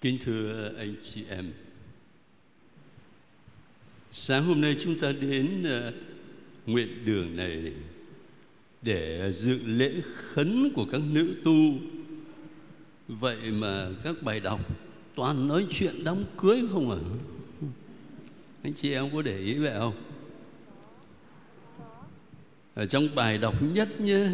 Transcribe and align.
Kính 0.00 0.18
thưa 0.24 0.72
anh 0.76 0.94
chị 1.02 1.24
em, 1.28 1.52
sáng 4.12 4.44
hôm 4.44 4.60
nay 4.60 4.76
chúng 4.80 4.98
ta 4.98 5.12
đến 5.12 5.64
uh, 5.64 5.94
nguyện 6.66 7.04
đường 7.04 7.36
này 7.36 7.72
để 8.82 9.32
dự 9.32 9.58
lễ 9.64 9.92
khấn 10.14 10.70
của 10.74 10.86
các 10.92 11.00
nữ 11.10 11.34
tu. 11.44 11.52
Vậy 13.08 13.38
mà 13.52 13.88
các 14.04 14.22
bài 14.22 14.40
đọc 14.40 14.60
toàn 15.14 15.48
nói 15.48 15.66
chuyện 15.70 16.04
đám 16.04 16.24
cưới 16.36 16.62
không 16.72 16.90
à? 16.90 16.98
Anh 18.62 18.74
chị 18.74 18.92
em 18.92 19.10
có 19.12 19.22
để 19.22 19.38
ý 19.38 19.54
vậy 19.54 19.72
không? 19.78 19.94
Ở 22.74 22.86
trong 22.86 23.14
bài 23.14 23.38
đọc 23.38 23.62
nhất 23.62 24.00
nhé, 24.00 24.28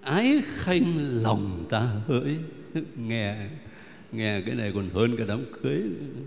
ái 0.00 0.42
khanh 0.46 1.22
lòng 1.22 1.66
ta 1.70 1.80
hỡi 2.06 2.36
nghe 2.96 3.48
nghe 4.12 4.40
cái 4.40 4.54
này 4.54 4.72
còn 4.74 4.90
hơn 4.94 5.16
cả 5.16 5.24
đám 5.28 5.44
cưới 5.62 5.78
nữa. 5.78 6.22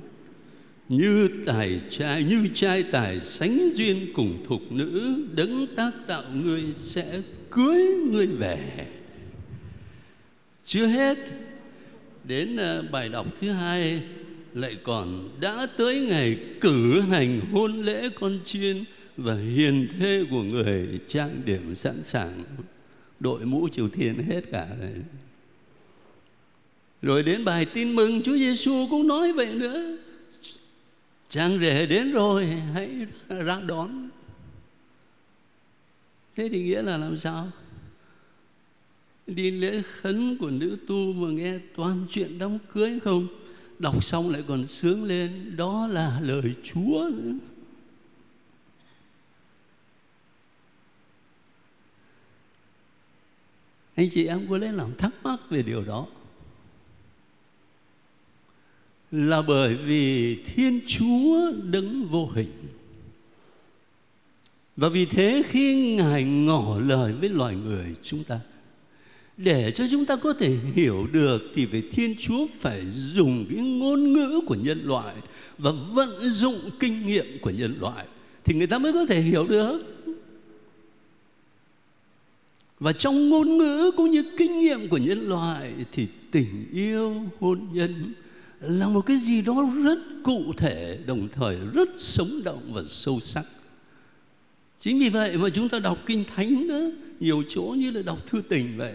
như 0.90 1.30
tài 1.46 1.82
trai, 1.90 2.24
như 2.24 2.48
trai 2.54 2.84
tài 2.84 3.20
sánh 3.20 3.70
duyên 3.74 4.08
cùng 4.16 4.46
thục 4.48 4.72
nữ, 4.72 5.24
đấng 5.36 5.68
tác 5.76 5.92
tạo 6.08 6.24
ngươi 6.34 6.64
sẽ 6.76 7.22
cưới 7.52 7.82
ngươi 8.12 8.28
về. 8.28 8.88
Chưa 10.66 10.88
hết, 10.88 11.18
đến 12.24 12.58
à, 12.58 12.82
bài 12.92 13.10
đọc 13.10 13.28
thứ 13.42 13.52
hai, 13.52 14.02
lại 14.54 14.78
còn 14.84 15.30
đã 15.42 15.68
tới 15.78 16.06
ngày 16.10 16.38
cử 16.62 17.02
hành 17.02 17.40
hôn 17.52 17.82
lễ 17.82 18.10
con 18.20 18.40
chiên 18.46 18.84
và 19.18 19.36
hiền 19.36 19.88
thê 20.00 20.24
của 20.30 20.44
người 20.44 21.00
trang 21.08 21.42
điểm 21.46 21.76
sẵn 21.76 22.04
sàng. 22.04 22.44
Đội 23.20 23.46
mũ 23.46 23.70
triều 23.72 23.90
thiên 23.90 24.24
hết 24.24 24.42
cả 24.52 24.68
rồi 24.80 25.04
rồi 27.02 27.24
đến 27.24 27.46
bài 27.46 27.66
tin 27.66 27.96
mừng 27.96 28.22
Chúa 28.24 28.36
Giêsu 28.36 28.88
cũng 28.90 29.08
nói 29.08 29.34
vậy 29.34 29.54
nữa 29.54 29.98
Chàng 31.30 31.60
rể 31.60 31.86
đến 31.86 32.12
rồi, 32.12 32.46
hãy 32.46 33.08
ra 33.28 33.60
đón 33.60 34.10
Thế 36.36 36.50
thì 36.50 36.64
nghĩa 36.64 36.82
là 36.82 36.98
làm 36.98 37.18
sao? 37.18 37.52
Đi 39.28 39.52
lễ 39.52 39.82
khấn 39.82 40.38
của 40.38 40.50
nữ 40.50 40.78
tu 40.88 41.14
mà 41.14 41.28
nghe 41.28 41.60
toàn 41.76 42.06
chuyện 42.10 42.40
đám 42.40 42.58
cưới 42.74 43.00
không? 43.04 43.28
Đọc 43.80 44.04
xong 44.04 44.30
lại 44.30 44.44
còn 44.48 44.66
sướng 44.66 45.04
lên, 45.04 45.56
Đó 45.58 45.88
là 45.88 46.20
lời 46.24 46.54
Chúa 46.64 47.10
nữa 47.14 47.34
Anh 53.96 54.10
chị 54.10 54.26
em 54.26 54.48
có 54.50 54.58
lẽ 54.58 54.72
làm 54.72 54.96
thắc 54.98 55.14
mắc 55.24 55.40
về 55.50 55.64
điều 55.64 55.84
đó 55.84 56.08
là 59.12 59.42
bởi 59.42 59.76
vì 59.76 60.36
Thiên 60.36 60.80
Chúa 60.88 61.52
đứng 61.64 62.08
vô 62.08 62.30
hình. 62.36 62.52
Và 64.78 64.90
vì 64.90 65.06
thế 65.06 65.44
khi 65.50 65.96
Ngài 65.96 66.24
ngỏ 66.24 66.80
lời 66.80 67.14
với 67.14 67.30
loài 67.30 67.56
người 67.56 67.86
chúng 68.04 68.24
ta 68.24 68.40
để 69.38 69.72
cho 69.72 69.86
chúng 69.92 70.06
ta 70.06 70.16
có 70.16 70.34
thể 70.34 70.58
hiểu 70.76 71.08
được 71.12 71.42
thì 71.56 71.66
về 71.66 71.82
Thiên 71.92 72.16
Chúa 72.20 72.48
phải 72.60 72.82
dùng 72.86 73.46
cái 73.50 73.60
ngôn 73.60 74.14
ngữ 74.14 74.40
của 74.48 74.56
nhân 74.56 74.82
loại 74.86 75.16
và 75.58 75.72
vận 75.72 76.10
dụng 76.20 76.60
kinh 76.80 77.08
nghiệm 77.08 77.26
của 77.42 77.50
nhân 77.50 77.76
loại 77.80 78.06
thì 78.44 78.54
người 78.54 78.68
ta 78.68 78.78
mới 78.78 78.94
có 78.94 79.06
thể 79.06 79.22
hiểu 79.22 79.48
được. 79.48 79.82
Và 82.80 82.94
trong 82.94 83.30
ngôn 83.30 83.58
ngữ 83.58 83.92
cũng 83.98 84.12
như 84.12 84.24
kinh 84.38 84.60
nghiệm 84.60 84.90
của 84.90 84.98
nhân 84.98 85.28
loại 85.28 85.74
thì 85.92 86.08
tình 86.32 86.66
yêu, 86.74 87.24
hôn 87.40 87.68
nhân 87.74 88.14
là 88.62 88.88
một 88.88 89.02
cái 89.02 89.18
gì 89.18 89.42
đó 89.42 89.70
rất 89.84 90.00
cụ 90.24 90.54
thể, 90.58 91.00
đồng 91.06 91.28
thời 91.32 91.58
rất 91.74 91.90
sống 91.98 92.42
động 92.44 92.74
và 92.74 92.84
sâu 92.88 93.20
sắc. 93.20 93.46
Chính 94.80 95.00
vì 95.00 95.10
vậy 95.10 95.38
mà 95.38 95.50
chúng 95.50 95.70
ta 95.70 95.80
đọc 95.80 95.98
kinh 96.06 96.24
thánh 96.36 96.68
đó, 96.68 96.80
nhiều 97.20 97.44
chỗ 97.48 97.76
như 97.78 97.92
là 97.92 98.02
đọc 98.02 98.28
thư 98.28 98.42
tình 98.50 98.78
vậy. 98.78 98.94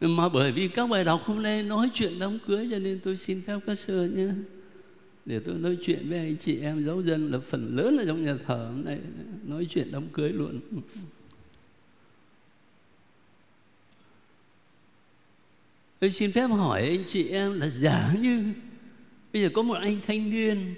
Mà 0.00 0.28
bởi 0.28 0.52
vì 0.52 0.68
các 0.68 0.86
bài 0.86 1.04
đọc 1.04 1.22
hôm 1.24 1.42
nay 1.42 1.62
nói 1.62 1.90
chuyện 1.92 2.18
đám 2.18 2.38
cưới 2.46 2.68
cho 2.70 2.78
nên 2.78 3.00
tôi 3.04 3.16
xin 3.16 3.42
phép 3.46 3.58
các 3.66 3.78
sơ 3.78 4.06
nhé. 4.06 4.28
Để 5.24 5.40
tôi 5.40 5.54
nói 5.54 5.78
chuyện 5.82 6.08
với 6.08 6.18
anh 6.18 6.36
chị 6.36 6.60
em 6.60 6.84
giáo 6.84 7.02
dân 7.02 7.30
là 7.30 7.38
phần 7.38 7.76
lớn 7.76 7.94
là 7.94 8.04
trong 8.06 8.22
nhà 8.22 8.36
thờ 8.46 8.70
này 8.84 8.98
nói 9.46 9.66
chuyện 9.70 9.88
đám 9.92 10.08
cưới 10.08 10.32
luôn. 10.32 10.60
Tôi 16.00 16.10
xin 16.10 16.32
phép 16.32 16.46
hỏi 16.46 16.82
anh 16.88 17.04
chị 17.04 17.28
em 17.28 17.60
là 17.60 17.68
giả 17.68 18.14
như 18.20 18.52
Bây 19.32 19.42
giờ 19.42 19.48
có 19.54 19.62
một 19.62 19.74
anh 19.74 20.00
thanh 20.06 20.30
niên, 20.30 20.74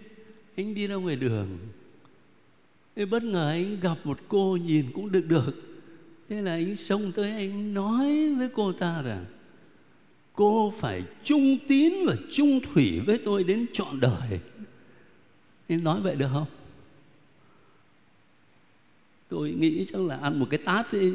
Anh 0.56 0.74
đi 0.74 0.86
ra 0.86 0.94
ngoài 0.94 1.16
đường. 1.16 1.58
Thế 2.96 3.06
bất 3.06 3.22
ngờ 3.22 3.50
anh 3.50 3.80
gặp 3.80 3.98
một 4.04 4.18
cô 4.28 4.56
nhìn 4.56 4.86
cũng 4.94 5.12
được 5.12 5.26
được. 5.26 5.52
Thế 6.28 6.42
là 6.42 6.52
anh 6.52 6.76
xông 6.76 7.12
tới 7.12 7.30
anh 7.30 7.74
nói 7.74 8.34
với 8.38 8.48
cô 8.54 8.72
ta 8.72 9.02
rằng 9.02 9.24
Cô 10.32 10.72
phải 10.78 11.02
trung 11.24 11.58
tín 11.68 11.92
và 12.06 12.16
trung 12.30 12.60
thủy 12.60 13.00
với 13.06 13.18
tôi 13.24 13.44
đến 13.44 13.66
trọn 13.72 14.00
đời. 14.00 14.40
Anh 15.68 15.84
nói 15.84 16.00
vậy 16.00 16.16
được 16.16 16.28
không? 16.32 16.46
Tôi 19.28 19.50
nghĩ 19.50 19.86
chắc 19.92 20.00
là 20.00 20.16
ăn 20.16 20.40
một 20.40 20.46
cái 20.50 20.60
tát 20.64 20.86
thì 20.90 21.12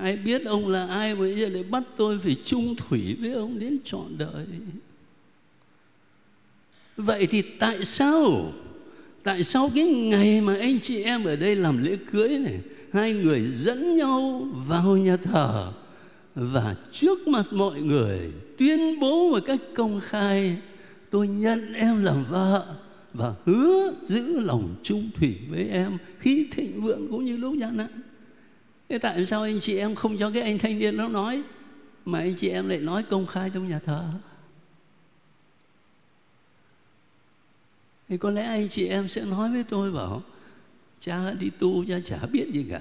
ai 0.00 0.16
biết 0.16 0.44
ông 0.44 0.68
là 0.68 0.86
ai 0.86 1.14
mà 1.14 1.26
giờ 1.26 1.48
lại 1.48 1.62
bắt 1.62 1.82
tôi 1.96 2.18
phải 2.18 2.36
chung 2.44 2.76
thủy 2.76 3.16
với 3.20 3.32
ông 3.32 3.58
đến 3.58 3.78
trọn 3.84 4.18
đời? 4.18 4.46
Vậy 6.96 7.26
thì 7.26 7.42
tại 7.42 7.84
sao 7.84 8.52
tại 9.22 9.42
sao 9.42 9.70
cái 9.74 9.86
ngày 9.86 10.40
mà 10.40 10.56
anh 10.60 10.80
chị 10.80 11.02
em 11.02 11.24
ở 11.24 11.36
đây 11.36 11.56
làm 11.56 11.84
lễ 11.84 11.96
cưới 12.12 12.28
này, 12.28 12.60
hai 12.92 13.12
người 13.12 13.42
dẫn 13.42 13.96
nhau 13.96 14.48
vào 14.68 14.96
nhà 14.96 15.16
thờ 15.16 15.72
và 16.34 16.76
trước 16.92 17.28
mặt 17.28 17.46
mọi 17.50 17.80
người 17.80 18.18
tuyên 18.58 19.00
bố 19.00 19.30
một 19.30 19.40
cách 19.46 19.60
công 19.74 20.00
khai, 20.00 20.56
tôi 21.10 21.28
nhận 21.28 21.72
em 21.72 22.04
làm 22.04 22.24
vợ 22.30 22.74
và 23.14 23.34
hứa 23.44 23.94
giữ 24.06 24.40
lòng 24.40 24.74
trung 24.82 25.10
thủy 25.18 25.36
với 25.50 25.68
em 25.68 25.98
khi 26.18 26.46
thịnh 26.52 26.82
vượng 26.82 27.08
cũng 27.10 27.24
như 27.24 27.36
lúc 27.36 27.54
gian 27.56 27.76
nạn 27.76 28.00
thế 28.88 28.98
tại 28.98 29.26
sao 29.26 29.42
anh 29.42 29.60
chị 29.60 29.78
em 29.78 29.94
không 29.94 30.18
cho 30.18 30.30
cái 30.30 30.42
anh 30.42 30.58
thanh 30.58 30.78
niên 30.78 30.96
nó 30.96 31.08
nói, 31.08 31.42
mà 32.04 32.18
anh 32.18 32.34
chị 32.36 32.48
em 32.48 32.68
lại 32.68 32.78
nói 32.78 33.02
công 33.02 33.26
khai 33.26 33.50
trong 33.54 33.66
nhà 33.66 33.78
thờ? 33.78 34.04
Thì 38.08 38.16
có 38.16 38.30
lẽ 38.30 38.42
anh 38.42 38.68
chị 38.68 38.86
em 38.86 39.08
sẽ 39.08 39.24
nói 39.24 39.50
với 39.50 39.64
tôi 39.64 39.92
bảo, 39.92 40.22
cha 41.00 41.32
đi 41.32 41.50
tu 41.50 41.84
cha 41.88 42.00
chả 42.04 42.18
biết 42.32 42.46
gì 42.52 42.66
cả. 42.70 42.80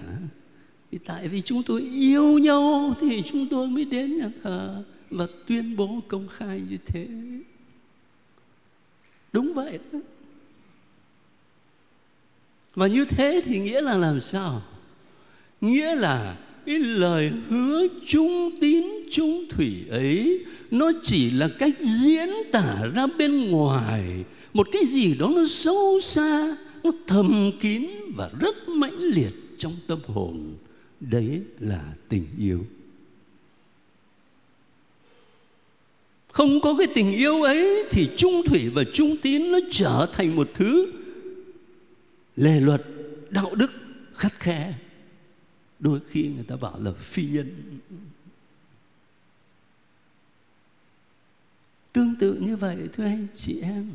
Thì 0.91 0.99
tại 1.05 1.27
vì 1.27 1.41
chúng 1.41 1.63
tôi 1.63 1.81
yêu 1.81 2.39
nhau 2.39 2.95
thì 3.01 3.23
chúng 3.25 3.47
tôi 3.49 3.67
mới 3.67 3.85
đến 3.85 4.17
nhà 4.17 4.29
thờ 4.43 4.83
và 5.09 5.27
tuyên 5.47 5.75
bố 5.75 5.99
công 6.07 6.27
khai 6.27 6.61
như 6.69 6.77
thế. 6.85 7.07
Đúng 9.33 9.53
vậy 9.53 9.79
đó. 9.91 9.99
Và 12.75 12.87
như 12.87 13.05
thế 13.05 13.41
thì 13.45 13.59
nghĩa 13.59 13.81
là 13.81 13.97
làm 13.97 14.21
sao? 14.21 14.61
Nghĩa 15.71 15.95
là 15.95 16.37
cái 16.65 16.79
lời 16.79 17.31
hứa 17.49 17.87
trung 18.07 18.51
tín 18.61 18.83
trung 19.11 19.45
thủy 19.49 19.75
ấy, 19.89 20.45
nó 20.71 20.91
chỉ 21.01 21.29
là 21.29 21.49
cách 21.59 21.75
diễn 21.81 22.29
tả 22.51 22.81
ra 22.95 23.07
bên 23.17 23.51
ngoài. 23.51 24.23
Một 24.53 24.67
cái 24.71 24.85
gì 24.85 25.15
đó 25.15 25.31
nó 25.35 25.45
sâu 25.47 25.99
xa, 26.01 26.57
nó 26.83 26.91
thầm 27.07 27.51
kín 27.59 27.85
và 28.15 28.29
rất 28.39 28.69
mãnh 28.69 28.99
liệt 28.99 29.33
trong 29.57 29.75
tâm 29.87 29.99
hồn. 30.07 30.55
Đấy 30.99 31.41
là 31.59 31.83
tình 32.09 32.25
yêu. 32.39 32.65
Không 36.31 36.61
có 36.61 36.75
cái 36.77 36.87
tình 36.95 37.11
yêu 37.11 37.43
ấy 37.43 37.83
thì 37.91 38.07
trung 38.17 38.41
thủy 38.45 38.69
và 38.73 38.83
trung 38.93 39.17
tín 39.17 39.51
nó 39.51 39.59
trở 39.71 40.07
thành 40.13 40.35
một 40.35 40.49
thứ 40.53 40.91
lề 42.35 42.59
luật, 42.59 42.81
đạo 43.29 43.55
đức 43.55 43.71
khắt 44.15 44.39
khe 44.39 44.73
đôi 45.85 45.99
khi 46.09 46.27
người 46.27 46.43
ta 46.43 46.55
bảo 46.55 46.79
là 46.79 46.91
phi 46.91 47.25
nhân. 47.25 47.79
Tương 51.93 52.15
tự 52.15 52.33
như 52.33 52.55
vậy, 52.55 52.77
thưa 52.93 53.03
anh 53.03 53.27
chị 53.35 53.61
em. 53.61 53.91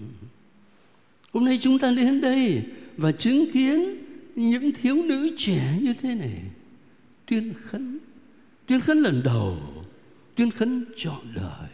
Hôm 1.33 1.45
nay 1.45 1.59
chúng 1.63 1.79
ta 1.79 1.91
đến 1.91 2.21
đây 2.21 2.63
và 2.97 3.13
chứng 3.13 3.53
kiến 3.53 3.97
những 4.37 4.73
thiếu 4.73 4.95
nữ 4.95 5.35
trẻ 5.37 5.79
như 5.83 5.95
thế 6.03 6.15
này. 6.15 6.43
Tuyên 7.27 7.55
khấn. 7.55 7.99
Tuyên 8.67 8.81
khấn 8.81 8.99
lần 8.99 9.21
đầu. 9.25 9.59
Tuyên 10.35 10.51
khấn 10.51 10.85
trọn 10.97 11.35
đời. 11.35 11.71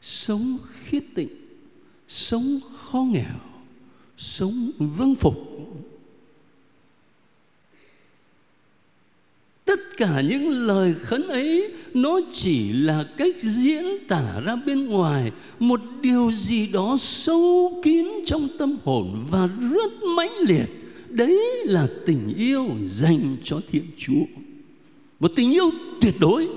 Sống 0.00 0.58
khiết 0.84 1.04
tịnh. 1.14 1.28
Sống 2.08 2.60
khó 2.76 3.00
nghèo. 3.00 3.40
Sống 4.16 4.70
vâng 4.78 5.14
phục. 5.14 5.36
Tất 9.76 9.96
cả 9.96 10.20
những 10.20 10.50
lời 10.50 10.94
khấn 11.00 11.28
ấy, 11.28 11.72
nó 11.94 12.20
chỉ 12.32 12.72
là 12.72 13.04
cách 13.16 13.36
diễn 13.40 13.84
tả 14.08 14.40
ra 14.44 14.56
bên 14.56 14.86
ngoài, 14.86 15.32
một 15.58 15.80
điều 16.02 16.30
gì 16.32 16.66
đó 16.66 16.96
sâu 17.00 17.80
kín 17.82 18.08
trong 18.26 18.48
tâm 18.58 18.76
hồn 18.84 19.24
và 19.30 19.46
rất 19.46 19.92
mãnh 20.16 20.32
liệt. 20.48 20.66
Đấy 21.08 21.42
là 21.64 21.86
tình 22.06 22.34
yêu 22.38 22.68
dành 22.84 23.36
cho 23.44 23.60
thiên 23.70 23.84
chúa. 23.96 24.24
Một 25.20 25.32
tình 25.36 25.52
yêu 25.52 25.70
tuyệt 26.00 26.14
đối. 26.20 26.48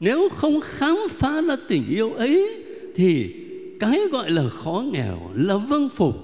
Nếu 0.00 0.28
không 0.28 0.60
khám 0.60 0.96
phá 1.10 1.40
ra 1.40 1.56
tình 1.68 1.84
yêu 1.90 2.12
ấy, 2.12 2.62
thì 2.94 3.34
cái 3.80 4.00
gọi 4.12 4.30
là 4.30 4.48
khó 4.48 4.84
nghèo, 4.92 5.30
là 5.34 5.56
vâng 5.56 5.88
phục, 5.88 6.14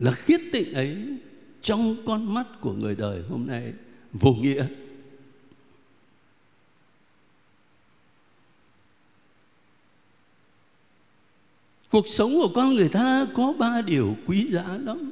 là 0.00 0.12
khiết 0.12 0.40
tịnh 0.52 0.72
ấy, 0.72 0.96
trong 1.62 1.96
con 2.04 2.34
mắt 2.34 2.46
của 2.60 2.72
người 2.72 2.94
đời 2.94 3.22
hôm 3.28 3.46
nay 3.46 3.72
vô 4.12 4.32
nghĩa. 4.32 4.66
Cuộc 11.90 12.08
sống 12.08 12.32
của 12.32 12.50
con 12.54 12.74
người 12.74 12.88
ta 12.88 13.26
có 13.34 13.52
ba 13.58 13.82
điều 13.82 14.16
quý 14.26 14.48
giá 14.52 14.78
lắm, 14.82 15.10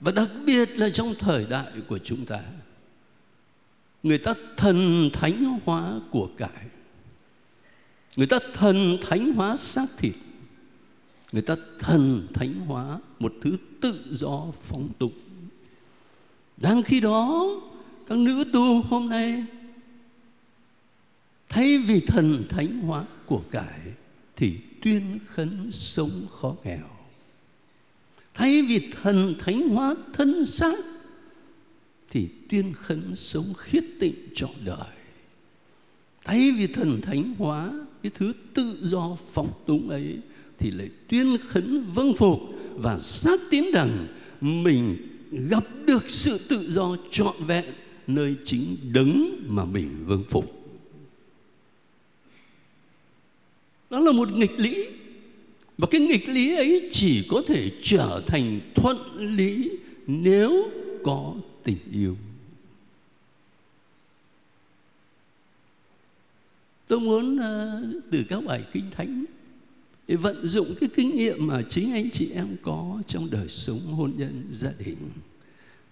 và 0.00 0.12
đặc 0.12 0.28
biệt 0.44 0.70
là 0.70 0.88
trong 0.90 1.14
thời 1.18 1.46
đại 1.46 1.72
của 1.88 1.98
chúng 1.98 2.26
ta. 2.26 2.40
Người 4.02 4.18
ta 4.18 4.34
thần 4.56 5.10
thánh 5.12 5.60
hóa 5.64 6.00
của 6.10 6.28
cải. 6.36 6.66
Người 8.16 8.26
ta 8.26 8.38
thần 8.54 8.98
thánh 9.02 9.32
hóa 9.32 9.56
xác 9.56 9.86
thịt. 9.98 10.14
Người 11.32 11.42
ta 11.42 11.56
thần 11.78 12.26
thánh 12.34 12.54
hóa 12.54 12.98
một 13.18 13.32
thứ 13.42 13.56
tự 13.80 14.04
do 14.10 14.46
phóng 14.62 14.88
túng. 14.98 15.12
Đang 16.56 16.82
khi 16.82 17.00
đó 17.00 17.50
các 18.08 18.18
nữ 18.18 18.44
tu 18.52 18.82
hôm 18.82 19.08
nay 19.08 19.44
thay 21.48 21.78
vì 21.78 22.00
thần 22.00 22.44
thánh 22.48 22.80
hóa 22.80 23.04
của 23.26 23.42
cải 23.50 23.80
thì 24.36 24.56
tuyên 24.82 25.18
khấn 25.26 25.68
sống 25.72 26.26
khó 26.30 26.54
nghèo. 26.64 26.88
Thay 28.34 28.62
vì 28.62 28.92
thần 29.02 29.34
thánh 29.38 29.68
hóa 29.68 29.94
thân 30.12 30.46
xác 30.46 30.78
thì 32.10 32.28
tuyên 32.48 32.72
khấn 32.72 33.16
sống 33.16 33.54
khiết 33.58 33.84
tịnh 34.00 34.14
trọn 34.34 34.50
đời. 34.64 34.96
Thay 36.24 36.52
vì 36.52 36.66
thần 36.66 37.00
thánh 37.00 37.34
hóa 37.38 37.72
cái 38.02 38.12
thứ 38.14 38.32
tự 38.54 38.78
do 38.80 39.16
phóng 39.32 39.52
túng 39.66 39.88
ấy 39.88 40.18
thì 40.58 40.70
lại 40.70 40.90
tuyên 41.08 41.36
khấn 41.48 41.84
vâng 41.94 42.14
phục 42.18 42.40
và 42.74 42.98
xác 42.98 43.40
tín 43.50 43.64
rằng 43.74 44.06
mình 44.40 44.96
gặp 45.30 45.64
được 45.86 46.10
sự 46.10 46.38
tự 46.48 46.70
do 46.70 46.96
trọn 47.10 47.34
vẹn 47.46 47.64
nơi 48.08 48.36
chính 48.44 48.76
đấng 48.92 49.40
mà 49.46 49.64
mình 49.64 50.04
vương 50.06 50.24
phục. 50.24 50.58
Đó 53.90 54.00
là 54.00 54.12
một 54.12 54.32
nghịch 54.32 54.58
lý. 54.58 54.86
Và 55.78 55.86
cái 55.90 56.00
nghịch 56.00 56.28
lý 56.28 56.56
ấy 56.56 56.88
chỉ 56.92 57.26
có 57.30 57.42
thể 57.46 57.70
trở 57.82 58.22
thành 58.26 58.60
thuận 58.74 58.98
lý 59.36 59.70
nếu 60.06 60.70
có 61.04 61.34
tình 61.64 61.78
yêu. 61.92 62.16
Tôi 66.86 67.00
muốn 67.00 67.36
ờ, 67.36 67.82
từ 68.10 68.24
các 68.28 68.44
bài 68.44 68.64
kinh 68.72 68.90
thánh, 68.90 69.24
để 70.08 70.16
vận 70.16 70.46
dụng 70.46 70.74
cái 70.80 70.88
kinh 70.94 71.16
nghiệm 71.16 71.46
mà 71.46 71.62
chính 71.68 71.92
anh 71.92 72.10
chị 72.10 72.30
em 72.30 72.56
có 72.62 73.02
trong 73.06 73.30
đời 73.30 73.48
sống 73.48 73.80
hôn 73.80 74.12
nhân 74.16 74.48
gia 74.52 74.72
đình 74.78 74.96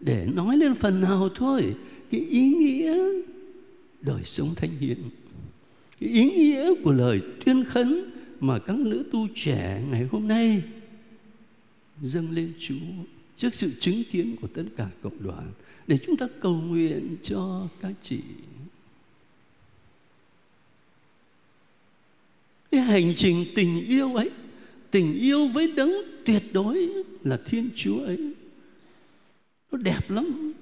để 0.01 0.29
nói 0.35 0.57
lên 0.57 0.75
phần 0.75 1.01
nào 1.01 1.29
thôi. 1.35 1.75
Cái 2.11 2.21
ý 2.21 2.49
nghĩa 2.49 2.97
đời 4.01 4.25
sống 4.25 4.55
thánh 4.55 4.71
hiến 4.81 4.99
cái 6.01 6.11
ý 6.11 6.31
nghĩa 6.31 6.71
của 6.85 6.93
lời 6.93 7.21
tuyên 7.45 7.65
khấn 7.65 8.11
mà 8.41 8.59
các 8.59 8.77
nữ 8.77 9.05
tu 9.13 9.29
trẻ 9.35 9.83
ngày 9.91 10.09
hôm 10.11 10.29
nay 10.29 10.63
dâng 12.03 12.31
lên 12.31 12.53
Chúa 12.59 12.75
trước 13.37 13.55
sự 13.55 13.71
chứng 13.81 14.03
kiến 14.11 14.37
của 14.41 14.49
tất 14.55 14.63
cả 14.77 14.89
cộng 15.03 15.23
đoàn. 15.23 15.53
Để 15.87 15.99
chúng 16.07 16.17
ta 16.17 16.27
cầu 16.41 16.55
nguyện 16.55 17.17
cho 17.23 17.69
các 17.81 17.93
chị. 18.03 18.21
Cái 22.71 22.81
hành 22.81 23.13
trình 23.17 23.47
tình 23.55 23.87
yêu 23.87 24.15
ấy, 24.15 24.31
tình 24.91 25.19
yêu 25.19 25.49
với 25.49 25.73
đấng 25.73 25.93
tuyệt 26.25 26.43
đối 26.53 26.89
là 27.25 27.39
thiên 27.47 27.71
chúa 27.77 28.05
ấy 28.05 28.33
nó 29.73 29.79
đẹp 29.79 30.11
lắm. 30.11 30.53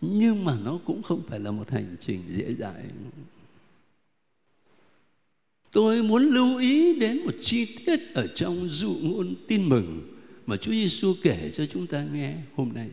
Nhưng 0.00 0.44
mà 0.44 0.56
nó 0.64 0.78
cũng 0.84 1.02
không 1.02 1.22
phải 1.22 1.40
là 1.40 1.50
một 1.50 1.70
hành 1.70 1.96
trình 2.00 2.22
dễ 2.28 2.54
dãi. 2.58 2.84
Tôi 5.72 6.02
muốn 6.02 6.22
lưu 6.22 6.58
ý 6.58 6.94
đến 6.98 7.24
một 7.24 7.34
chi 7.40 7.76
tiết 7.86 8.00
ở 8.14 8.26
trong 8.26 8.68
dụ 8.68 8.96
ngôn 9.02 9.34
tin 9.48 9.68
mừng 9.68 10.18
mà 10.46 10.56
Chúa 10.56 10.72
Giêsu 10.72 11.14
kể 11.22 11.50
cho 11.54 11.66
chúng 11.66 11.86
ta 11.86 12.04
nghe 12.12 12.36
hôm 12.54 12.72
nay. 12.74 12.90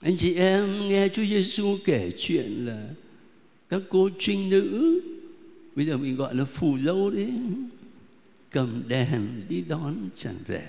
Anh 0.00 0.16
chị 0.16 0.34
em, 0.34 0.88
nghe 0.88 1.08
Chúa 1.08 1.24
Giêsu 1.24 1.78
kể 1.84 2.10
chuyện 2.18 2.66
là 2.66 2.88
các 3.68 3.82
cô 3.88 4.10
trinh 4.18 4.50
nữ, 4.50 5.00
bây 5.74 5.86
giờ 5.86 5.96
mình 5.96 6.16
gọi 6.16 6.34
là 6.34 6.44
phù 6.44 6.78
dâu 6.78 7.10
đấy 7.10 7.32
cầm 8.50 8.82
đèn 8.88 9.42
đi 9.48 9.60
đón 9.60 10.08
chàng 10.14 10.38
rể 10.48 10.66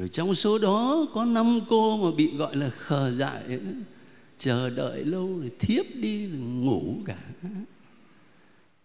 rồi 0.00 0.08
trong 0.08 0.34
số 0.34 0.58
đó 0.58 1.06
có 1.14 1.24
năm 1.24 1.60
cô 1.68 1.96
mà 1.96 2.16
bị 2.16 2.30
gọi 2.36 2.56
là 2.56 2.70
khờ 2.70 3.12
dại 3.18 3.42
đó. 3.48 3.70
chờ 4.38 4.70
đợi 4.70 5.04
lâu 5.04 5.38
rồi 5.38 5.50
thiếp 5.58 5.86
đi 5.94 6.26
rồi 6.26 6.40
ngủ 6.40 6.94
cả. 7.04 7.18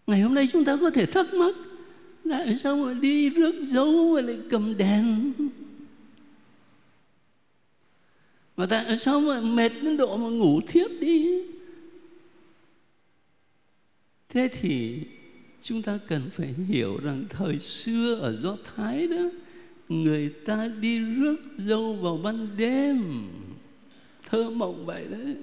Ngày 0.08 0.22
hôm 0.22 0.34
nay 0.34 0.48
chúng 0.54 0.66
ta 0.66 0.78
có 0.82 0.90
thể 0.90 1.06
thắc 1.06 1.34
mắc, 1.34 1.56
tại 2.30 2.58
sao 2.58 2.78
mà 2.78 2.94
đi 2.94 3.30
rước 3.30 3.56
dấu 3.62 4.16
mà 4.16 4.22
lại 4.22 4.38
cầm 4.50 4.78
đèn? 4.78 5.34
Mà 8.58 8.66
tại 8.66 8.98
sao 8.98 9.20
mà 9.20 9.42
mệt 9.42 9.70
đến 9.70 9.98
độ 9.98 10.18
mà 10.18 10.30
ngủ 10.30 10.62
thiếp 10.68 10.92
đi? 11.02 11.42
Thế 14.30 14.50
thì 14.54 15.00
chúng 15.62 15.82
ta 15.82 16.00
cần 16.08 16.30
phải 16.32 16.54
hiểu 16.68 16.98
rằng 17.04 17.26
thời 17.30 17.60
xưa 17.60 18.16
ở 18.16 18.36
do 18.36 18.58
thái 18.76 19.08
đó 19.08 19.30
người 19.90 20.30
ta 20.30 20.68
đi 20.80 21.00
rước 21.00 21.38
dâu 21.58 21.94
vào 21.94 22.18
ban 22.18 22.48
đêm. 22.58 22.98
Thơ 24.30 24.50
mộng 24.50 24.86
vậy 24.86 25.06
đấy. 25.10 25.36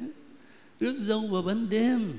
Rước 0.80 0.99
dâu 1.00 1.26
vào 1.26 1.42
ban 1.42 1.70
đêm, 1.70 2.12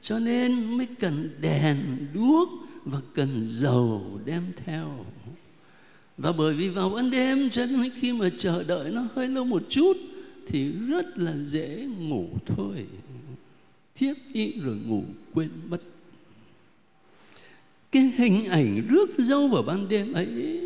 cho 0.00 0.18
nên 0.18 0.78
mới 0.78 0.86
cần 0.98 1.30
đèn 1.40 1.76
đuốc 2.14 2.48
và 2.84 3.00
cần 3.14 3.46
dầu 3.48 4.20
đem 4.24 4.42
theo. 4.64 5.06
Và 6.18 6.32
bởi 6.32 6.54
vì 6.54 6.68
vào 6.68 6.90
ban 6.90 7.10
đêm, 7.10 7.50
cho 7.50 7.66
nên 7.66 7.90
khi 8.00 8.12
mà 8.12 8.28
chờ 8.36 8.62
đợi 8.62 8.90
nó 8.90 9.06
hơi 9.14 9.28
lâu 9.28 9.44
một 9.44 9.62
chút, 9.68 9.96
thì 10.46 10.68
rất 10.68 11.18
là 11.18 11.36
dễ 11.44 11.86
ngủ 11.98 12.28
thôi. 12.46 12.86
Thiếp 13.94 14.16
đi 14.32 14.52
rồi 14.62 14.76
ngủ 14.86 15.04
quên 15.34 15.50
mất. 15.68 15.80
Cái 17.92 18.12
hình 18.16 18.44
ảnh 18.44 18.82
rước 18.88 19.10
dâu 19.18 19.48
vào 19.48 19.62
ban 19.62 19.88
đêm 19.88 20.12
ấy 20.12 20.60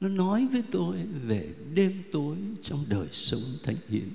nó 0.00 0.08
nói 0.08 0.46
với 0.52 0.62
tôi 0.70 1.06
về 1.24 1.54
đêm 1.74 2.02
tối 2.12 2.36
trong 2.62 2.84
đời 2.88 3.08
sống 3.12 3.42
thánh 3.62 3.76
hiến. 3.88 4.08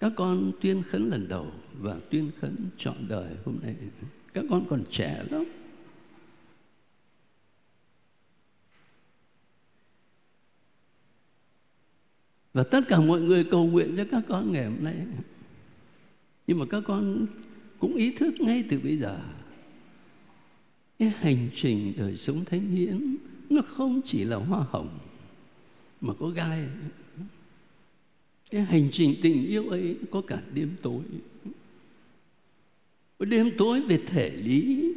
Các 0.00 0.12
con 0.16 0.52
tuyên 0.60 0.82
khấn 0.82 1.10
lần 1.10 1.28
đầu 1.28 1.52
và 1.72 1.96
tuyên 2.10 2.30
khấn 2.40 2.56
trọn 2.76 3.08
đời 3.08 3.28
hôm 3.44 3.58
nay. 3.62 3.74
Các 4.32 4.44
con 4.50 4.66
còn 4.70 4.84
trẻ 4.90 5.24
lắm. 5.30 5.44
Và 12.52 12.62
tất 12.62 12.80
cả 12.88 13.00
mọi 13.00 13.20
người 13.20 13.44
cầu 13.50 13.66
nguyện 13.66 13.94
cho 13.96 14.04
các 14.10 14.22
con 14.28 14.52
ngày 14.52 14.64
hôm 14.64 14.84
nay. 14.84 15.06
Nhưng 16.46 16.58
mà 16.58 16.64
các 16.70 16.82
con 16.86 17.26
cũng 17.78 17.96
ý 17.96 18.12
thức 18.12 18.34
ngay 18.40 18.64
từ 18.70 18.78
bây 18.78 18.96
giờ 18.96 19.20
cái 20.98 21.08
hành 21.08 21.48
trình 21.54 21.92
đời 21.96 22.16
sống 22.16 22.44
thánh 22.44 22.70
hiến, 22.70 23.16
nó 23.50 23.62
không 23.62 24.00
chỉ 24.04 24.24
là 24.24 24.36
hoa 24.36 24.64
hồng 24.70 24.98
mà 26.00 26.14
có 26.20 26.28
gai. 26.28 26.68
Cái 28.50 28.62
hành 28.62 28.88
trình 28.90 29.14
tình 29.22 29.46
yêu 29.46 29.68
ấy 29.68 29.96
có 30.10 30.20
cả 30.20 30.42
đêm 30.54 30.70
tối. 30.82 31.02
Đêm 33.18 33.50
tối 33.58 33.80
về 33.80 34.00
thể 34.06 34.30
lý, 34.30 34.92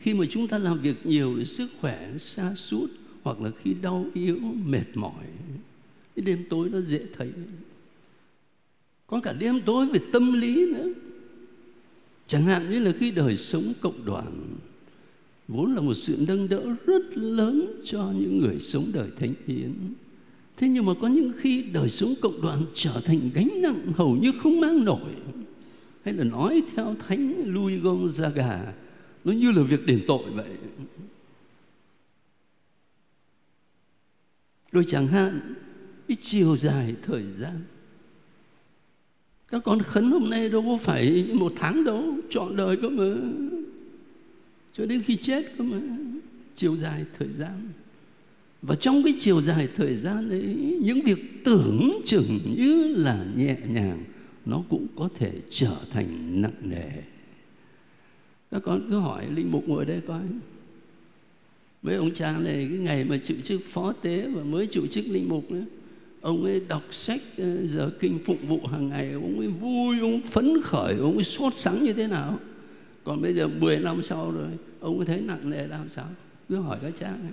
khi 0.00 0.14
mà 0.14 0.24
chúng 0.30 0.48
ta 0.48 0.58
làm 0.58 0.80
việc 0.80 1.06
nhiều 1.06 1.34
thì 1.38 1.44
sức 1.44 1.70
khỏe 1.80 2.18
xa 2.18 2.54
suốt 2.54 2.86
hoặc 3.22 3.40
là 3.40 3.50
khi 3.62 3.74
đau 3.82 4.06
yếu, 4.14 4.38
mệt 4.64 4.84
mỏi, 4.94 5.24
cái 6.16 6.24
đêm 6.24 6.44
tối 6.50 6.68
nó 6.68 6.80
dễ 6.80 7.06
thấy. 7.16 7.32
Có 9.06 9.20
cả 9.20 9.32
đêm 9.32 9.60
tối 9.60 9.86
về 9.86 10.00
tâm 10.12 10.32
lý 10.32 10.66
nữa. 10.72 10.92
Chẳng 12.26 12.44
hạn 12.44 12.70
như 12.70 12.78
là 12.78 12.92
khi 12.98 13.10
đời 13.10 13.36
sống 13.36 13.72
cộng 13.80 14.04
đoàn 14.04 14.56
vốn 15.48 15.74
là 15.74 15.80
một 15.80 15.94
sự 15.94 16.16
nâng 16.28 16.48
đỡ 16.48 16.74
rất 16.86 17.02
lớn 17.14 17.80
cho 17.84 18.12
những 18.18 18.38
người 18.38 18.60
sống 18.60 18.90
đời 18.94 19.08
thánh 19.16 19.34
hiến. 19.46 19.72
Thế 20.56 20.68
nhưng 20.68 20.86
mà 20.86 20.92
có 21.00 21.08
những 21.08 21.32
khi 21.36 21.62
đời 21.62 21.88
sống 21.88 22.14
cộng 22.20 22.42
đoàn 22.42 22.62
trở 22.74 23.00
thành 23.04 23.30
gánh 23.34 23.48
nặng 23.62 23.92
hầu 23.96 24.16
như 24.16 24.32
không 24.38 24.60
mang 24.60 24.84
nổi. 24.84 25.14
Hay 26.04 26.14
là 26.14 26.24
nói 26.24 26.62
theo 26.74 26.94
thánh 27.08 27.34
Louis 27.46 27.82
Gonzaga, 27.82 28.58
nó 29.24 29.32
như 29.32 29.50
là 29.50 29.62
việc 29.62 29.86
đền 29.86 30.04
tội 30.06 30.30
vậy. 30.34 30.50
Rồi 34.72 34.84
chẳng 34.86 35.06
hạn 35.06 35.54
cái 36.08 36.16
chiều 36.20 36.56
dài 36.56 36.94
thời 37.02 37.24
gian. 37.38 37.60
Các 39.48 39.62
con 39.64 39.82
khấn 39.82 40.10
hôm 40.10 40.30
nay 40.30 40.48
đâu 40.48 40.62
có 40.62 40.76
phải 40.76 41.30
một 41.34 41.52
tháng 41.56 41.84
đâu 41.84 42.14
chọn 42.30 42.56
đời 42.56 42.76
cơ 42.82 42.88
mà 42.88 43.04
cho 44.78 44.86
đến 44.86 45.02
khi 45.02 45.16
chết 45.16 45.42
cơ 45.58 45.64
mà 45.64 45.80
chiều 46.54 46.76
dài 46.76 47.04
thời 47.18 47.28
gian. 47.38 47.68
Và 48.62 48.74
trong 48.74 49.02
cái 49.04 49.14
chiều 49.18 49.42
dài 49.42 49.68
thời 49.76 49.96
gian 49.96 50.30
ấy, 50.30 50.78
những 50.82 51.00
việc 51.02 51.44
tưởng 51.44 52.00
chừng 52.04 52.38
như 52.56 52.94
là 52.96 53.24
nhẹ 53.36 53.56
nhàng, 53.68 54.04
nó 54.46 54.62
cũng 54.68 54.86
có 54.96 55.08
thể 55.18 55.32
trở 55.50 55.76
thành 55.90 56.40
nặng 56.42 56.56
nề. 56.62 56.90
Các 58.50 58.62
con 58.64 58.86
cứ 58.90 58.98
hỏi 58.98 59.26
linh 59.34 59.52
mục 59.52 59.68
ngồi 59.68 59.84
đây 59.84 60.00
coi. 60.06 60.22
Mấy 61.82 61.94
ông 61.94 62.14
cha 62.14 62.38
này, 62.38 62.66
cái 62.70 62.78
ngày 62.78 63.04
mà 63.04 63.18
chịu 63.22 63.36
chức 63.44 63.60
phó 63.64 63.92
tế 63.92 64.26
và 64.26 64.42
mới 64.44 64.66
chịu 64.66 64.86
chức 64.86 65.04
linh 65.08 65.28
mục 65.28 65.50
nữa 65.50 65.64
ông 66.20 66.44
ấy 66.44 66.60
đọc 66.68 66.82
sách 66.90 67.22
ờ, 67.38 67.66
giờ 67.66 67.90
kinh 68.00 68.18
phụng 68.24 68.46
vụ 68.48 68.60
hàng 68.66 68.88
ngày, 68.88 69.12
ông 69.12 69.38
ấy 69.38 69.48
vui, 69.48 70.00
ông 70.00 70.20
phấn 70.20 70.62
khởi, 70.62 70.94
ông 70.94 71.14
ấy 71.14 71.24
sốt 71.24 71.54
sắng 71.54 71.84
như 71.84 71.92
thế 71.92 72.06
nào? 72.06 72.38
Còn 73.08 73.22
bây 73.22 73.34
giờ 73.34 73.48
10 73.48 73.78
năm 73.78 74.02
sau 74.02 74.30
rồi, 74.30 74.48
ông 74.80 74.98
có 74.98 75.04
thấy 75.04 75.20
nặng 75.20 75.50
nề 75.50 75.66
làm 75.66 75.88
sao? 75.90 76.08
Cứ 76.48 76.56
hỏi 76.56 76.78
các 76.82 76.92
cha 76.96 77.10
này. 77.10 77.32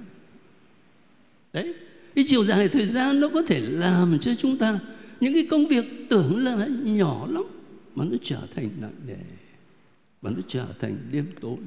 Đấy, 1.54 1.74
cái 2.16 2.26
chiều 2.28 2.46
dài 2.46 2.68
thời 2.68 2.86
gian 2.86 3.20
nó 3.20 3.30
có 3.34 3.42
thể 3.42 3.60
làm 3.60 4.20
cho 4.20 4.36
chúng 4.36 4.58
ta 4.58 4.80
những 5.20 5.34
cái 5.34 5.48
công 5.52 5.68
việc 5.68 5.86
tưởng 6.10 6.38
là 6.38 6.68
nhỏ 6.84 7.28
lắm, 7.30 7.44
mà 7.96 8.06
nó 8.06 8.18
trở 8.22 8.48
thành 8.56 8.70
nặng 8.82 8.96
nề 9.08 9.18
và 10.22 10.32
nó 10.32 10.42
trở 10.48 10.68
thành 10.80 10.98
đêm 11.12 11.26
tối. 11.40 11.58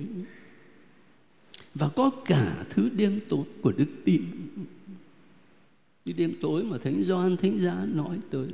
Và 1.75 1.88
có 1.88 2.11
cả 2.25 2.65
thứ 2.71 2.88
đêm 2.88 3.21
tối 3.29 3.45
của 3.62 3.73
đức 3.73 3.88
tin. 4.05 4.25
Cái 6.05 6.12
đêm 6.12 6.33
tối 6.41 6.65
mà 6.65 6.79
thánh 6.79 7.03
Gioan, 7.03 7.37
thánh 7.37 7.59
giá 7.59 7.87
nói 7.95 8.19
tới 8.31 8.49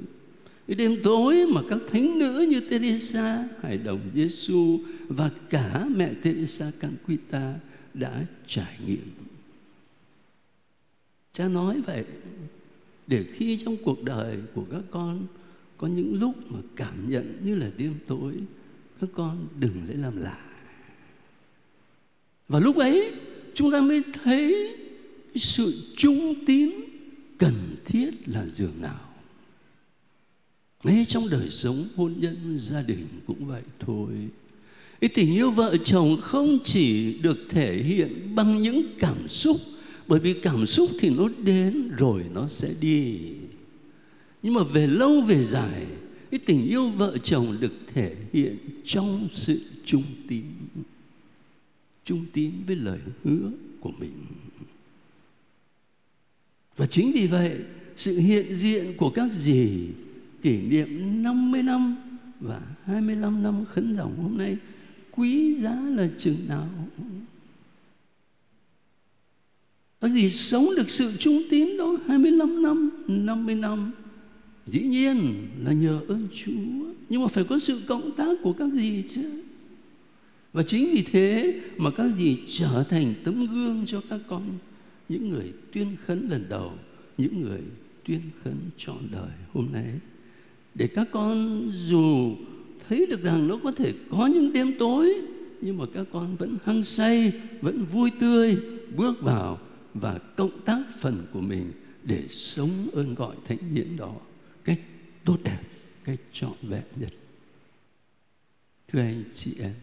cái 0.66 0.74
đêm 0.74 0.96
tối 1.02 1.46
mà 1.52 1.60
các 1.68 1.78
thánh 1.90 2.18
nữ 2.18 2.46
như 2.50 2.60
Teresa 2.60 3.48
Hải 3.62 3.78
đồng 3.78 4.00
Giêsu 4.14 4.78
và 5.08 5.30
cả 5.50 5.86
mẹ 5.96 6.14
Teresa 6.22 6.70
Canquita 6.80 7.54
đã 7.94 8.24
trải 8.46 8.78
nghiệm. 8.86 9.08
Cha 11.32 11.48
nói 11.48 11.80
vậy 11.86 12.04
để 13.06 13.24
khi 13.32 13.58
trong 13.64 13.76
cuộc 13.84 14.02
đời 14.02 14.38
của 14.54 14.64
các 14.70 14.82
con 14.90 15.26
có 15.76 15.86
những 15.86 16.20
lúc 16.20 16.52
mà 16.52 16.58
cảm 16.76 17.10
nhận 17.10 17.38
như 17.44 17.54
là 17.54 17.70
đêm 17.76 17.94
tối, 18.06 18.34
các 19.00 19.10
con 19.14 19.46
đừng 19.60 19.82
lấy 19.88 19.96
làm 19.96 20.16
lạ. 20.16 20.38
Và 22.48 22.58
lúc 22.58 22.76
ấy, 22.76 23.12
chúng 23.54 23.72
ta 23.72 23.80
mới 23.80 24.02
thấy 24.24 24.76
sự 25.34 25.74
trung 25.96 26.34
tín 26.46 26.70
cần 27.38 27.54
thiết 27.84 28.10
là 28.26 28.46
giường 28.46 28.80
nào 28.80 29.13
ấy 30.84 31.04
trong 31.04 31.28
đời 31.28 31.50
sống, 31.50 31.88
hôn 31.96 32.14
nhân, 32.18 32.58
gia 32.58 32.82
đình 32.82 33.06
cũng 33.26 33.46
vậy 33.46 33.62
thôi. 33.80 34.12
Cái 35.00 35.10
tình 35.14 35.34
yêu 35.34 35.50
vợ 35.50 35.76
chồng 35.84 36.20
không 36.20 36.58
chỉ 36.64 37.18
được 37.18 37.38
thể 37.48 37.74
hiện 37.74 38.34
bằng 38.34 38.62
những 38.62 38.82
cảm 38.98 39.28
xúc, 39.28 39.56
bởi 40.06 40.20
vì 40.20 40.34
cảm 40.34 40.66
xúc 40.66 40.90
thì 41.00 41.10
nó 41.10 41.28
đến 41.38 41.90
rồi 41.96 42.24
nó 42.34 42.48
sẽ 42.48 42.74
đi. 42.80 43.18
Nhưng 44.42 44.54
mà 44.54 44.62
về 44.62 44.86
lâu, 44.86 45.20
về 45.20 45.42
dài, 45.42 45.86
cái 46.30 46.40
tình 46.46 46.66
yêu 46.68 46.90
vợ 46.90 47.16
chồng 47.22 47.56
được 47.60 47.72
thể 47.94 48.14
hiện 48.32 48.56
trong 48.84 49.28
sự 49.32 49.60
trung 49.84 50.04
tín 50.28 50.44
trung 52.04 52.24
tín 52.32 52.52
với 52.66 52.76
lời 52.76 52.98
hứa 53.24 53.50
của 53.80 53.92
mình. 53.98 54.12
Và 56.76 56.86
chính 56.86 57.12
vì 57.12 57.26
vậy, 57.26 57.56
sự 57.96 58.18
hiện 58.18 58.54
diện 58.54 58.96
của 58.96 59.10
các 59.10 59.32
gì 59.32 59.88
kỷ 60.44 60.60
niệm 60.60 61.22
50 61.22 61.62
năm 61.62 61.96
và 62.40 62.60
25 62.84 63.42
năm 63.42 63.64
khấn 63.64 63.96
dòng 63.96 64.22
hôm 64.22 64.38
nay, 64.38 64.56
quý 65.10 65.54
giá 65.54 65.74
là 65.74 66.08
chừng 66.18 66.48
nào? 66.48 66.68
Có 70.00 70.08
gì 70.08 70.28
sống 70.28 70.68
được 70.76 70.90
sự 70.90 71.12
trung 71.18 71.42
tín 71.50 71.78
đó 71.78 71.96
25 72.06 72.62
năm 72.62 72.90
50 73.08 73.54
năm? 73.54 73.92
Dĩ 74.66 74.82
nhiên 74.82 75.16
là 75.64 75.72
nhờ 75.72 76.00
ơn 76.08 76.28
Chúa. 76.34 76.92
Nhưng 77.08 77.22
mà 77.22 77.28
phải 77.28 77.44
có 77.44 77.58
sự 77.58 77.82
cộng 77.86 78.16
tác 78.16 78.38
của 78.42 78.52
các 78.52 78.72
gì 78.72 79.04
chứ? 79.14 79.42
Và 80.52 80.62
chính 80.62 80.90
vì 80.92 81.02
thế 81.02 81.60
mà 81.76 81.90
các 81.90 82.08
gì 82.08 82.38
trở 82.48 82.84
thành 82.88 83.14
tấm 83.24 83.46
gương 83.46 83.86
cho 83.86 84.02
các 84.10 84.20
con, 84.28 84.42
những 85.08 85.28
người 85.28 85.52
tuyên 85.72 85.96
khấn 86.06 86.28
lần 86.28 86.44
đầu, 86.48 86.72
những 87.18 87.42
người 87.42 87.60
tuyên 88.04 88.20
khấn 88.44 88.54
trọn 88.76 88.98
đời 89.12 89.30
hôm 89.52 89.66
nay 89.72 90.00
để 90.74 90.86
các 90.86 91.08
con 91.12 91.60
dù 91.72 92.36
thấy 92.88 93.06
được 93.06 93.22
rằng 93.22 93.48
nó 93.48 93.58
có 93.62 93.72
thể 93.72 93.92
có 94.10 94.26
những 94.26 94.52
đêm 94.52 94.72
tối, 94.78 95.14
nhưng 95.60 95.78
mà 95.78 95.84
các 95.94 96.06
con 96.12 96.36
vẫn 96.36 96.56
hăng 96.64 96.82
say, 96.82 97.32
vẫn 97.60 97.84
vui 97.84 98.10
tươi, 98.20 98.56
bước 98.96 99.20
vào 99.20 99.60
và 99.94 100.18
cộng 100.18 100.60
tác 100.64 100.82
phần 101.00 101.26
của 101.32 101.40
mình 101.40 101.72
để 102.02 102.28
sống 102.28 102.88
ơn 102.92 103.14
gọi 103.14 103.36
thánh 103.44 103.74
hiến 103.74 103.96
đó 103.96 104.14
cách 104.64 104.80
tốt 105.24 105.36
đẹp, 105.42 105.60
cách 106.04 106.20
trọn 106.32 106.54
vẹn 106.62 106.82
nhất. 106.96 107.10
Thưa 108.88 109.00
anh 109.00 109.24
chị 109.32 109.54
em, 109.60 109.74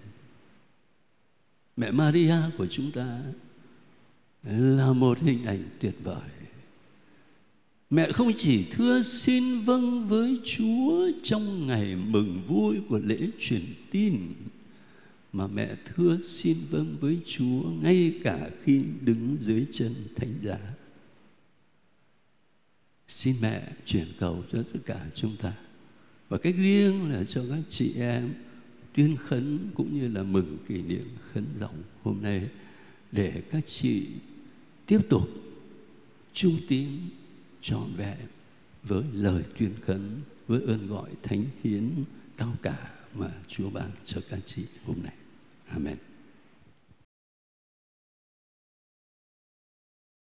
mẹ 1.78 1.92
Maria 1.92 2.36
của 2.58 2.68
chúng 2.68 2.92
ta 2.92 3.20
là 4.44 4.94
một 4.94 5.20
hình 5.20 5.46
ảnh 5.46 5.64
tuyệt 5.80 5.96
vời 6.04 6.30
mẹ 7.92 8.12
không 8.12 8.32
chỉ 8.36 8.66
thưa 8.72 9.02
xin 9.02 9.62
vâng 9.62 10.08
với 10.08 10.40
chúa 10.44 11.12
trong 11.24 11.68
ngày 11.68 11.96
mừng 11.96 12.42
vui 12.48 12.78
của 12.90 13.00
lễ 13.00 13.18
truyền 13.40 13.74
tin, 13.92 14.34
mà 15.34 15.48
mẹ 15.48 15.76
thưa 15.86 16.18
xin 16.22 16.58
vâng 16.70 16.98
với 17.00 17.20
chúa 17.26 17.64
ngay 17.82 18.20
cả 18.24 18.50
khi 18.64 18.82
đứng 19.02 19.38
dưới 19.42 19.66
chân 19.72 19.96
thánh 20.16 20.34
giá. 20.44 20.60
Xin 23.08 23.36
mẹ 23.42 23.72
chuyển 23.86 24.08
cầu 24.20 24.44
cho 24.52 24.64
tất 24.74 24.80
cả 24.86 25.06
chúng 25.16 25.36
ta. 25.38 25.54
Và 26.30 26.38
cách 26.38 26.56
riêng 26.58 27.12
là 27.12 27.24
cho 27.24 27.44
các 27.50 27.62
chị 27.70 27.94
em 27.98 28.34
tuyên 28.96 29.18
khấn 29.18 29.60
cũng 29.74 30.00
như 30.00 30.08
là 30.08 30.24
mừng 30.24 30.58
kỷ 30.68 30.82
niệm 30.82 31.08
khấn 31.34 31.46
dòng 31.60 31.84
hôm 32.04 32.22
nay 32.22 32.48
để 33.12 33.42
các 33.52 33.64
chị 33.68 34.08
tiếp 34.86 35.00
tục 35.10 35.30
trung 36.34 36.58
tín 36.68 36.90
trọn 37.62 37.94
vẹn 37.98 38.18
với 38.84 39.04
lời 39.14 39.44
tuyên 39.60 39.74
khấn, 39.86 40.22
với 40.48 40.62
ơn 40.68 40.88
gọi 40.88 41.10
thánh 41.24 41.44
hiến 41.64 42.04
cao 42.38 42.54
cả 42.62 42.92
mà 43.14 43.32
Chúa 43.48 43.70
ban 43.70 43.92
cho 44.06 44.22
các 44.30 44.40
chị 44.46 44.66
hôm 44.86 44.96
nay. 45.04 45.14
Amen. 45.68 45.98